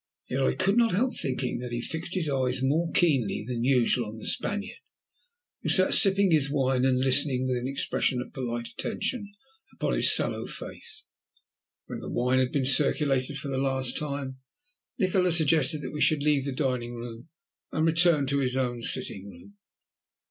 [0.27, 4.07] Yet I could not help thinking that he fixed his eyes more keenly than usual
[4.07, 4.79] on the Spaniard,
[5.61, 9.31] who sat sipping his wine and listening with an expression of polite attention
[9.71, 11.05] upon his sallow face.
[11.85, 14.39] When the wine had been circulated for the last time,
[14.97, 17.29] Nikola suggested that we should leave the dining room
[17.71, 19.53] and return to his own sitting room.